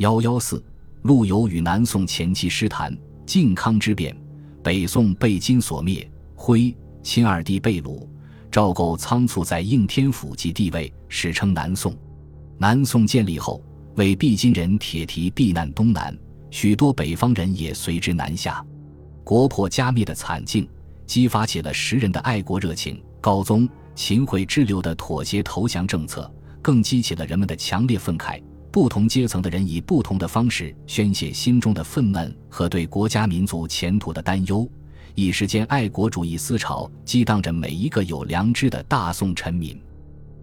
[0.00, 0.64] 幺幺四，
[1.02, 4.16] 陆游与南宋前期诗坛，靖康之变，
[4.62, 8.08] 北宋被金所灭，徽钦二帝被掳，
[8.50, 11.94] 赵构仓促在应天府即帝位，史称南宋。
[12.56, 13.62] 南宋建立后，
[13.96, 16.16] 为避金人铁蹄避难东南，
[16.50, 18.64] 许多北方人也随之南下。
[19.22, 20.66] 国破家灭的惨境，
[21.04, 22.98] 激发起了时人的爱国热情。
[23.20, 26.32] 高宗秦桧之流的妥协投降政策，
[26.62, 28.42] 更激起了人们的强烈愤慨。
[28.72, 34.68] 不同阶层的人以不同的方式宣泄心中的愤懑和对国家民族前途的担忧，
[35.16, 39.80] 一时间，爱国主义思潮激荡着每一个有良知的大宋臣民。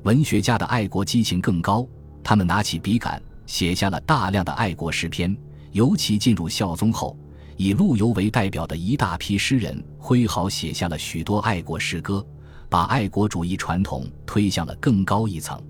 [0.04, 1.88] 文学家的爱国激情更高，
[2.22, 5.36] 他们拿起笔杆，写下了大量的爱国诗篇。
[5.72, 7.18] 尤其进入孝宗后，
[7.56, 12.26] 以陆游为代表的一大批诗人挥毫写下了许多爱国诗歌，
[12.68, 15.62] 把爱国主义传统推向了更高一层。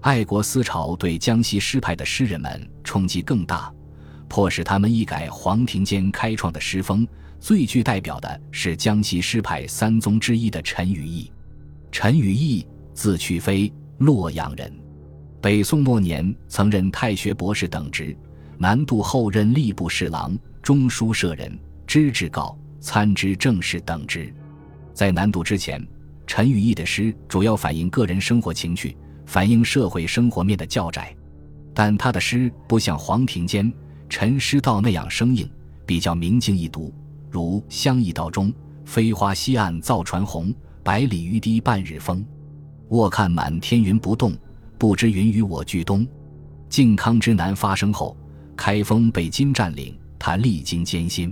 [0.00, 3.72] 爱国思潮对江西诗派的诗人们冲击更大，
[4.28, 7.06] 迫使他们一改黄庭坚开创的诗风。
[7.40, 11.30] 最具代表的是江西诗派三宗之一的陈与义。
[11.90, 14.72] 陈与义，字去飞，洛阳人。
[15.40, 18.16] 北宋末年曾任太学博士等职，
[18.56, 24.34] 南渡后任吏部侍郎、中书舍人、知制告、参知政事等职。
[24.92, 25.84] 在南渡之前，
[26.26, 28.96] 陈与义的诗主要反映个人生活情趣。
[29.28, 31.14] 反映社会生活面的较窄，
[31.74, 33.70] 但他的诗不像黄庭坚、
[34.08, 35.46] 陈师道那样生硬，
[35.84, 36.90] 比较明净易读，
[37.30, 38.50] 如《乡邑道中》
[38.86, 40.50] ：“飞花西岸造船红，
[40.82, 42.24] 百里渔堤半日风。
[42.88, 44.34] 卧看满天云不动，
[44.78, 46.08] 不知云与我俱东。”
[46.70, 48.16] 靖康之难发生后，
[48.56, 51.30] 开封被金占领，他历经艰辛，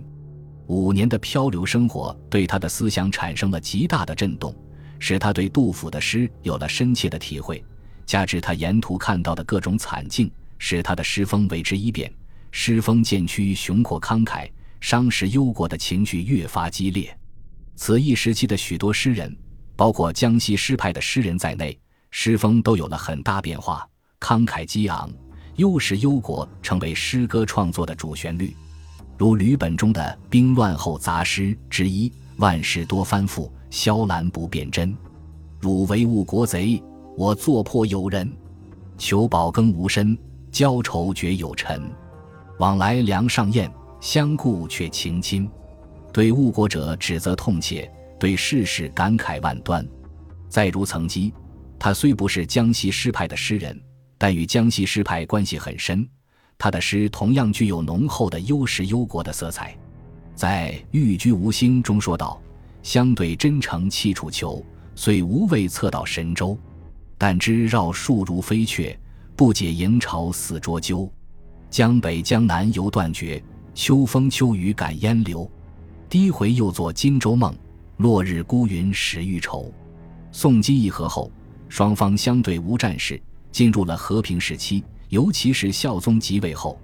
[0.67, 4.55] 五年的漂流生活对他的思想产生了极大的震动，
[4.99, 7.65] 使他对杜甫的诗有了深切的体会。
[8.07, 12.11] 加之他沿途看到的各种惨境，使他的诗风为之一变。
[12.53, 14.49] 诗风渐趋雄阔慷慨，
[14.81, 17.15] 伤时忧国的情绪越发激烈。
[17.75, 19.37] 此一时期的许多诗人，
[19.75, 21.79] 包括江西诗派的诗人在内，
[22.11, 23.87] 诗风都有了很大变化，
[24.21, 25.13] 慷慨激昂，
[25.57, 28.57] 忧时忧国成为诗歌创作的主旋律。
[29.19, 30.01] 如吕本中的
[30.31, 34.97] 《兵乱后杂诗》之一：“万事多翻覆，萧兰不变真。
[35.61, 36.83] 汝为误国贼。”
[37.19, 38.31] 我作破友人，
[38.99, 40.17] 求宝更无身，
[40.53, 41.91] 交愁绝有尘。
[42.59, 43.73] 往来梁上燕，
[44.03, 45.49] 相顾却情亲。
[46.13, 47.91] 对误国者指责痛切，
[48.21, 49.87] 对世事感慨万端。
[50.51, 51.33] 再如曾几，
[51.79, 53.81] 他虽不是江西诗派的诗人，
[54.19, 56.07] 但与江西诗派关系很深。
[56.59, 59.75] 他的诗同样具有浓厚的忧时忧国的色彩。
[60.35, 62.39] 在《寓居无星》中说道
[62.83, 64.63] ：“相对真诚气楚囚，
[64.95, 66.59] 虽无畏策到神州。”
[67.19, 68.99] 但知绕树如飞雀，
[69.35, 71.11] 不解营巢似捉鸠。
[71.71, 73.43] 江北江南犹断绝，
[73.75, 75.51] 秋风秋雨感烟流。
[76.09, 77.55] 低回又作荆州梦，
[77.97, 79.73] 落日孤云始欲愁。
[80.31, 81.31] 宋金议和后，
[81.69, 84.85] 双方相对无战事，进入了和平时期。
[85.09, 86.79] 尤其是孝宗即位后，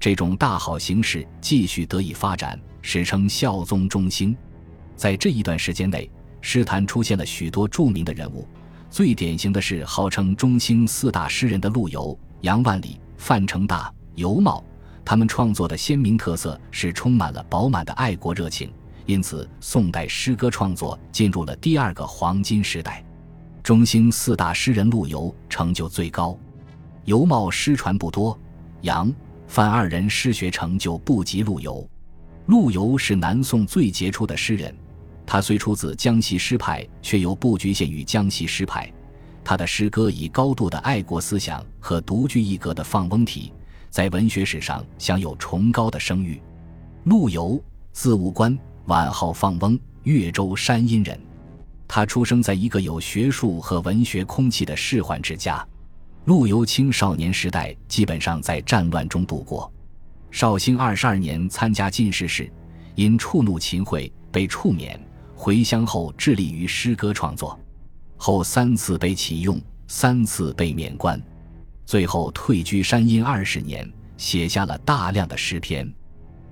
[0.00, 4.36] 这种大好形势继续得以发展，史称孝宗中兴。
[4.96, 6.10] 在这一段时间内，
[6.40, 8.46] 诗坛出现了许多著名的人物。
[8.90, 14.62] 最典型的是号称中兴四大诗人的陆游、杨万里、范成大、尤袤，
[15.04, 18.72] 他们创作的鲜明特色是充满了饱满的爱国热情，
[19.04, 23.04] 因此宋代诗歌创作进入了第二个黄金时代。
[23.62, 26.38] 中兴四大诗人陆游成就最高，
[27.04, 28.38] 尤袤诗传不多，
[28.80, 29.12] 杨、
[29.46, 31.86] 范二人诗学成就不及陆游。
[32.46, 34.74] 陆游是南宋最杰出的诗人。
[35.30, 38.90] 他虽出自江西诗派，却又不局限于江西诗派。
[39.44, 43.52] 他的诗歌以高度的爱国思想和独具一格的放翁体，
[43.90, 46.40] 在文学史上享有崇高的声誉。
[47.04, 47.62] 陆游，
[47.92, 51.20] 字务观，晚号放翁，越州山阴人。
[51.86, 55.62] 他出生在一个有学术和文学空气的仕宦之家。
[56.24, 59.70] 陆游青少年时代基本上在战乱中度过。
[60.30, 62.50] 绍兴二十二年参加进士试，
[62.94, 64.98] 因触怒秦桧被处免。
[65.40, 67.56] 回乡后致力于诗歌创作，
[68.16, 71.22] 后三次被启用，三次被免官，
[71.86, 75.88] 最后退居山阴二十年，写下了大量的诗篇。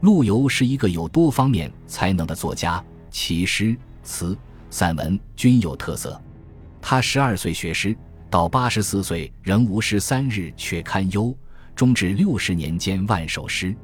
[0.03, 4.39] 陆游是一个有多方面才能的作家，其诗词
[4.71, 6.19] 散文均有特色。
[6.81, 7.95] 他十二岁学诗，
[8.31, 11.37] 到八十四岁仍无诗三日却堪忧，
[11.75, 13.75] 终至六十年间万首诗。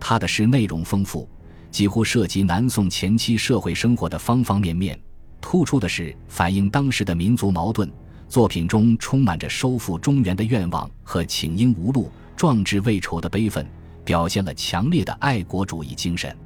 [0.00, 1.28] 他的诗内容丰富。
[1.70, 4.98] 几乎涉及南宋前期社会生活的方方面面，
[5.40, 7.90] 突出的是反映当时的民族矛盾。
[8.28, 13.66] 作品中充满着收复中原的愿望和请缨无路、壮志未酬的悲愤，
[14.04, 16.36] 表现了强烈的爱国主义精神。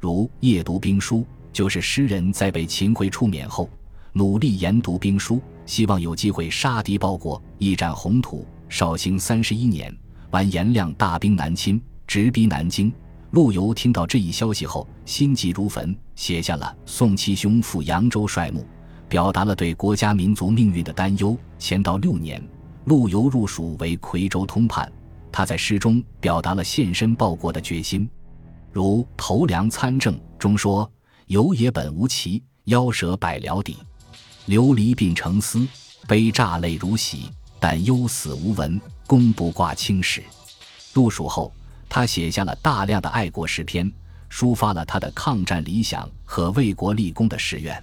[0.00, 3.70] 如夜读兵书，就是诗人在被秦桧出免后，
[4.12, 8.44] 努力研读兵书，希望有机会杀敌报国，一展宏图。
[8.68, 9.96] 绍兴三十一年，
[10.30, 12.92] 完颜亮大兵南侵，直逼南京。
[13.32, 18.60] 陆游听到这一消息后，心急如焚，写下了《送七兄赴扬州帅墓》，
[19.08, 21.36] 表达了对国家民族命运的担忧。
[21.60, 22.42] 乾道六年，
[22.86, 24.90] 陆游入蜀为夔州通判，
[25.30, 28.08] 他在诗中表达了献身报国的决心。
[28.72, 30.90] 如《投梁参政》中说
[31.26, 33.76] ：“游也本无奇，夭折百僚底，
[34.46, 35.64] 流离鬓成丝，
[36.08, 37.30] 悲乍泪如洗。
[37.60, 40.20] 但忧死无闻，功不挂青史。”
[40.92, 41.52] 入蜀后，
[41.90, 43.92] 他写下了大量的爱国诗篇，
[44.30, 47.82] 抒发了他的抗战理想和为国立功的誓愿。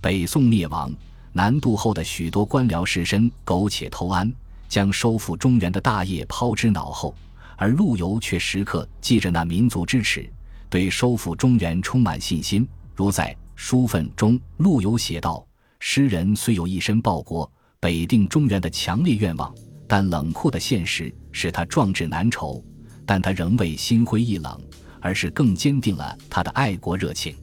[0.00, 0.92] 北宋灭亡，
[1.32, 4.30] 南渡后的许多官僚士绅苟且偷安，
[4.68, 7.14] 将收复中原的大业抛之脑后。
[7.56, 10.28] 而陆游却时刻记着那民族之耻，
[10.68, 12.68] 对收复中原充满信心。
[12.94, 15.46] 如在《书愤》中，陆游写道
[15.78, 19.54] ：“诗人虽有一身报国、北定中原的强烈愿望，
[19.86, 22.62] 但冷酷的现实使他壮志难酬。
[23.06, 24.60] 但他仍未心灰意冷，
[25.00, 27.34] 而是更坚定了他的爱国热情。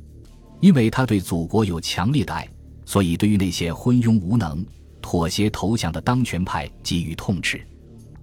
[0.59, 2.47] 因为他对祖国有强烈的爱，
[2.85, 4.63] 所以对于那些昏庸无能、
[5.01, 7.65] 妥协投降的当权派给予痛斥。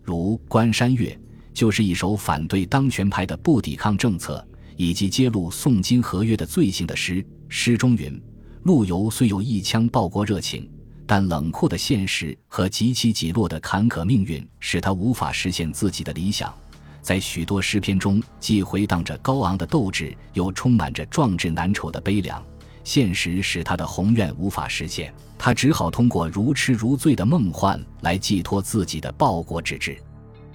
[0.03, 1.19] 如《关山月》。
[1.53, 4.43] 就是一首反对当权派的不抵抗政策
[4.77, 7.27] 以及揭露宋金合约的罪行的诗。
[7.49, 8.19] 诗中云
[8.63, 10.71] ：“陆游虽有一腔报国热情，
[11.07, 16.55] 但冷酷的现实和极其极落的坎坷命运，使他无法实现自己的理想。
[17.03, 22.43] 在许多诗篇中，既回荡着高昂的斗志，又充满着壮志难酬的悲凉。
[22.83, 29.97] 现实使他的宏愿无法实现，他只好通过如痴如醉的梦幻来寄托自己的报国之志。”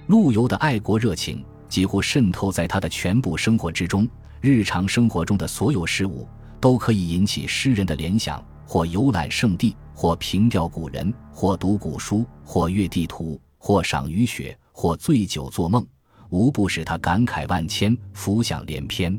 [0.08, 4.08] 陆游的爱国热情几乎渗透在他的全部生活之中，
[4.40, 6.28] 日常生活中的所有事物
[6.60, 15.84] 都可以引起诗人的联想：或游览圣地，或凭吊古人，或读古书，或阅地图，或赏雨雪，或醉酒做梦，
[16.30, 19.18] 无不使他感慨万千，浮想联翩。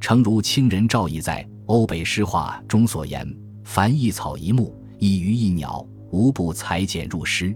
[0.00, 3.26] 诚如清人赵翼在《欧北诗话》中所言
[3.64, 7.54] ：“凡一草一木，一鱼一鸟，无不裁剪入诗。”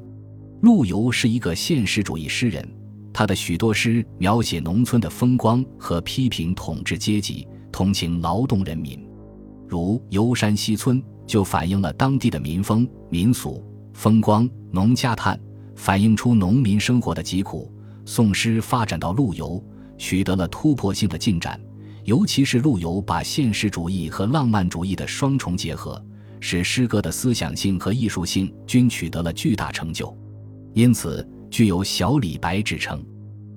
[0.62, 2.66] 陆游是一个现实主义诗人，
[3.12, 9.04] 他的许多诗描写农村的风光和批评统治阶级、同情劳动人民。
[9.68, 13.62] 如《游山西村》就反映了当地的民风、民俗、
[13.92, 15.38] 风光、农家叹，
[15.74, 17.70] 反映出农民生活的疾苦。
[18.06, 19.62] 宋诗发展到陆游，
[19.98, 21.60] 取得了突破性的进展，
[22.04, 26.00] 尤其是陆游把现实主义和浪漫主义的双重结合，
[26.38, 30.16] 使诗歌的思想性和艺术性均取得了巨大成就。
[30.72, 33.04] 因此，具有“小李白”之称。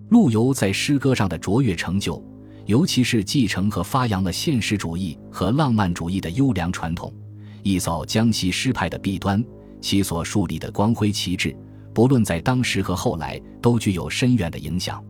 [0.10, 2.19] 陆游在诗歌上的卓越成就，
[2.66, 7.13] 尤其是继承和发扬了现实主义和浪漫主义的优良传统，
[7.62, 9.45] 一扫江西诗派的弊端。
[9.81, 11.56] 其所树立的光辉旗帜，
[12.00, 15.04] 不论在当时和后来，都具有深远的影响。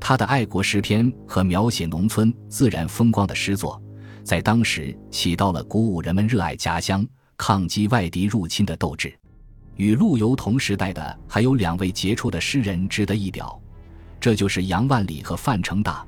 [0.00, 3.80] 他的爱国诗篇和描写农村自然风光的诗作，
[4.24, 9.16] 在当时起到了鼓舞人们热爱家乡、抗击外敌入侵的斗志。
[9.76, 13.56] 与陆游同时代的还有两位杰出的诗人值得一表，
[14.18, 16.04] 这就是杨万里和范成大。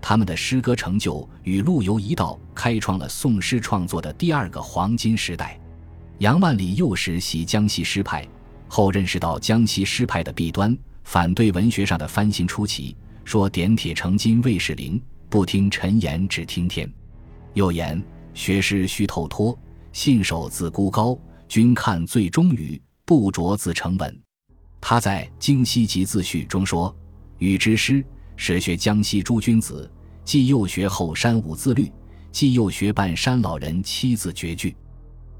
[0.00, 5.56] 他们的诗歌成就与陆游一道，开创了宋诗创作的第二个黄金时代。
[6.18, 8.26] 杨万里幼时习江西诗派，
[8.68, 12.94] 后认识到江西诗派的弊端，反对文学上的翻新出奇，
[13.24, 16.88] 说“点铁成金未是灵，不听陈言只听天”。
[17.54, 18.00] 又言
[18.34, 19.58] 学诗须透脱，
[19.92, 22.80] 信手自孤高，君看最终语。
[23.04, 24.20] 不着自成文，
[24.82, 26.94] 他在《京西集自序》中说
[27.40, 28.04] ：“禹之诗，
[28.36, 29.90] 始学江西诸君子，
[30.26, 31.90] 既又学后山五字律，
[32.30, 34.76] 既又学半山老人七字绝句，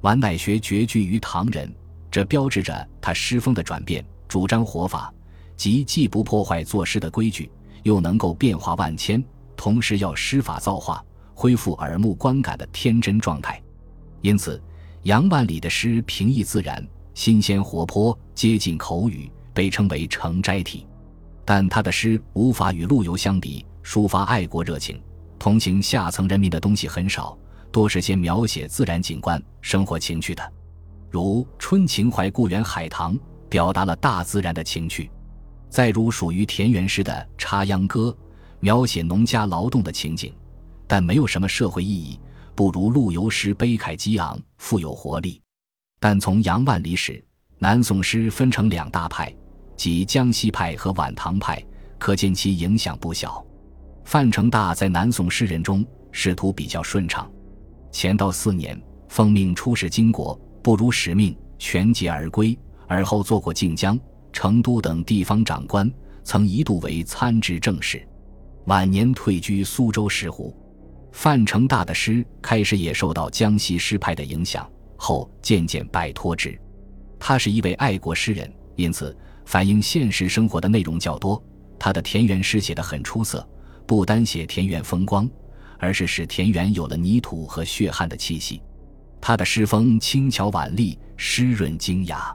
[0.01, 1.71] 晚乃学绝句于唐人。”
[2.11, 5.13] 这标志着他诗风的转变，主张活法，
[5.57, 7.51] 即既不破坏作诗的规矩，
[7.83, 9.23] 又能够变化万千，
[9.57, 13.63] 同时要诗法造化，恢复耳目观感的天真状态。
[14.21, 14.61] 因此，
[15.03, 16.87] 杨万里的诗平易自然。
[17.15, 20.87] 新鲜活泼，接近口语，被称为成斋体。
[21.45, 25.03] 但他的诗无法与陆游相比，抒发爱国热情、
[25.37, 27.37] 同情下层人民的东西很少，
[27.73, 30.53] 多是些描写自然景观、生活情趣的。
[31.11, 33.15] 如《春情怀故园海棠》，
[33.49, 35.09] 表达了大自然的情趣；
[35.71, 38.15] 再如属于田园诗的《插秧歌》，
[38.61, 40.35] 描写农家劳动的情景，
[40.87, 42.21] 但没有什么社会意义，
[42.55, 45.41] 不如陆游诗悲慨激昂，富有活力。
[45.99, 47.25] 但从杨万里始，
[47.59, 49.35] 南宋诗分成两大派，
[49.77, 51.65] 即江西派和晚唐派，
[51.99, 53.45] 可见其影响不小。
[54.05, 57.31] 范成大在南宋诗人中仕途比较顺畅，
[57.93, 62.59] 乾道四年奉命出使金国，不辱使命，全节而归。
[62.87, 63.99] 而后做过靖江、
[64.33, 65.93] 成都等地方长官，
[66.25, 68.03] 曾一度为参知政事。
[68.65, 70.57] 晚年退居苏州石湖。
[71.13, 76.59] 范成大的诗开始也受到江西诗派的影响，后渐渐摆脱之。
[77.19, 81.43] 他是一位爱国诗人，因此反映现实生活的内容较多。
[81.79, 83.47] 他的田园诗写得很出色，
[83.87, 85.29] 不单写田园风光，
[85.79, 88.63] 而是使田园有了泥土和血汗的气息。
[89.21, 92.35] 他的诗风轻巧婉丽，湿润精雅。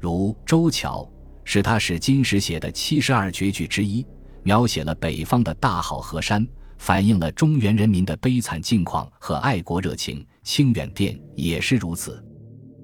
[0.00, 1.02] 如《周桥》
[1.44, 4.04] 是他使金石写的七十二绝句之一，
[4.42, 6.46] 描写了北方的大好河山，
[6.78, 10.18] 反映了中原人民的悲惨境况和爱国热情。
[10.42, 12.24] 《清远殿》也是如此，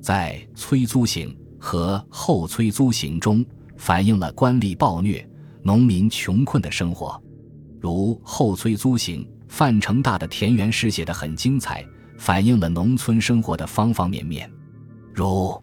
[0.00, 1.28] 在《催租行》
[1.58, 3.44] 和《后催租行》中，
[3.76, 5.28] 反映了官吏暴虐、
[5.62, 7.20] 农民穷困的生活。
[7.80, 11.84] 如《后催租行》，范成大的田园诗写得很精彩，
[12.18, 14.50] 反映了农村生活的方方面面。
[15.14, 15.62] 如